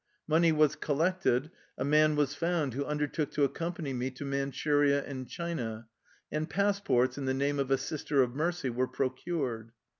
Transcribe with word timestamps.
Money 0.27 0.51
was 0.51 0.75
collected, 0.75 1.51
a 1.77 1.85
man 1.85 2.15
was 2.15 2.33
found 2.33 2.73
who 2.73 2.83
un 2.87 2.97
dertook 2.97 3.29
to 3.29 3.43
accompany 3.43 3.93
me 3.93 4.09
to 4.09 4.25
Manchuria 4.25 5.03
and 5.03 5.29
China, 5.29 5.85
and 6.31 6.49
passports 6.49 7.19
in 7.19 7.25
the 7.25 7.35
name 7.35 7.59
of 7.59 7.69
a" 7.69 7.77
Sister 7.87 8.23
of 8.23 8.33
Mercy" 8.33 8.69
were 8.71 8.87
procured. 8.87 9.73